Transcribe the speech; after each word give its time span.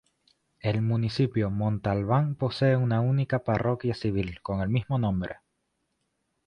El 0.61 0.81
Municipio 0.81 1.51
Montalbán 1.51 2.33
posee 2.33 2.75
una 2.75 3.01
única 3.01 3.43
parroquia 3.43 3.93
civil, 3.93 4.41
con 4.41 4.61
el 4.61 4.69
mismo 4.69 4.97
nombre. 4.97 5.41